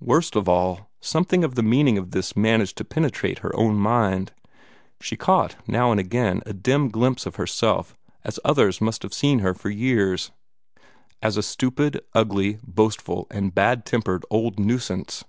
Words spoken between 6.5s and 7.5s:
dim glimpse of